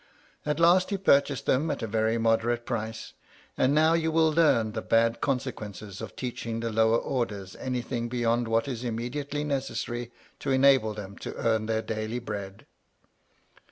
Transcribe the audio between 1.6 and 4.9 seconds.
at a very moderate price. And now you will learn the